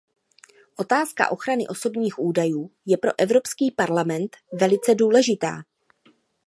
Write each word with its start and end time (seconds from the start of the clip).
Otázka 0.75 1.31
ochrany 1.31 1.67
osobních 1.67 2.19
údajů 2.19 2.71
je 2.85 2.97
pro 2.97 3.11
Evropský 3.17 3.71
parlament 3.71 4.37
velice 4.61 4.95
důležitá. 4.95 5.61